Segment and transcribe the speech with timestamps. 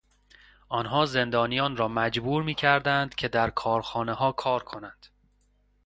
[0.69, 5.05] آنها زندانیان را مجبور میکردند که در کارخانهها کار کنند.